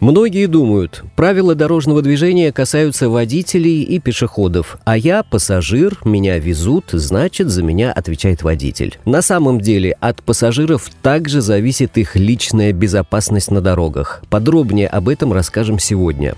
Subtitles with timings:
[0.00, 7.50] Многие думают, правила дорожного движения касаются водителей и пешеходов, а я пассажир, меня везут, значит,
[7.50, 8.98] за меня отвечает водитель.
[9.04, 14.22] На самом деле от пассажиров также зависит их личная безопасность на дорогах.
[14.30, 16.34] Подробнее об этом расскажем сегодня.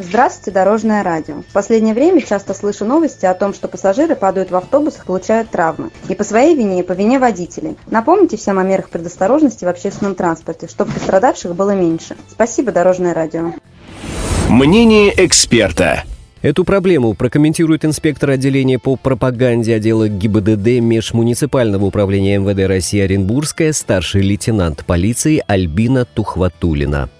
[0.00, 1.42] Здравствуйте, Дорожное радио.
[1.42, 5.90] В последнее время часто слышу новости о том, что пассажиры падают в автобусах, получают травмы.
[6.08, 7.76] Не по своей вине, и по вине водителей.
[7.90, 12.16] Напомните всем о мерах предосторожности в общественном транспорте, чтобы пострадавших было меньше.
[12.30, 13.54] Спасибо, Дорожное радио.
[14.48, 16.04] Мнение эксперта.
[16.42, 24.22] Эту проблему прокомментирует инспектор отделения по пропаганде отдела ГИБДД Межмуниципального управления МВД России Оренбургская старший
[24.22, 27.10] лейтенант полиции Альбина Тухватулина.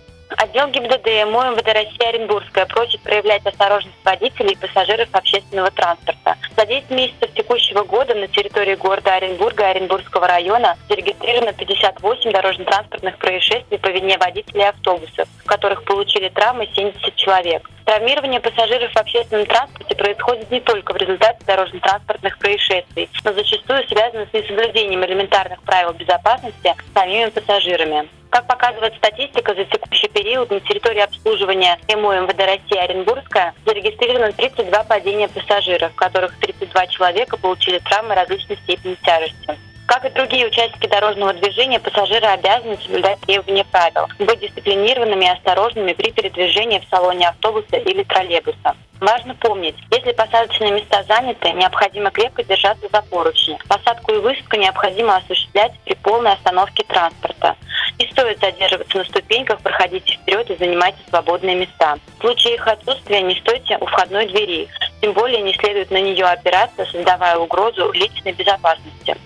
[0.48, 6.36] Отдел ГИБДД МО МВД России Оренбургская просит проявлять осторожность водителей и пассажиров общественного транспорта.
[6.56, 13.18] За 10 месяцев текущего года на территории города Оренбурга и Оренбургского района зарегистрировано 58 дорожно-транспортных
[13.18, 17.68] происшествий по вине водителей автобусов, в которых получили травмы 70 человек.
[17.84, 24.26] Травмирование пассажиров в общественном транспорте происходит не только в результате дорожно-транспортных происшествий, но зачастую связано
[24.26, 28.08] с несоблюдением элементарных правил безопасности самими пассажирами.
[28.38, 34.84] Как показывает статистика, за текущий период на территории обслуживания МО МВД России Оренбургская зарегистрировано 32
[34.84, 39.58] падения пассажиров, в которых 32 человека получили травмы различной степени тяжести.
[39.88, 45.92] Как и другие участники дорожного движения, пассажиры обязаны соблюдать требования правил, быть дисциплинированными и осторожными
[45.94, 48.76] при передвижении в салоне автобуса или троллейбуса.
[49.00, 53.58] Важно помнить, если посадочные места заняты, необходимо крепко держаться за поручни.
[53.68, 57.56] Посадку и высадку необходимо осуществлять при полной остановке транспорта.
[57.98, 61.96] Не стоит задерживаться на ступеньках, проходите вперед и занимайте свободные места.
[62.18, 64.68] В случае их отсутствия не стойте у входной двери,
[65.00, 69.16] тем более не следует на нее опираться, создавая угрозу личной безопасности.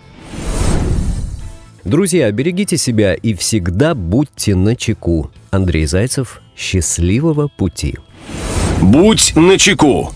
[1.84, 5.30] Друзья, берегите себя и всегда будьте на чеку.
[5.50, 7.98] Андрей Зайцев, счастливого пути.
[8.80, 10.12] Будь начеку.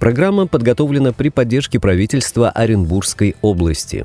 [0.00, 4.04] Программа подготовлена при поддержке правительства Оренбургской области.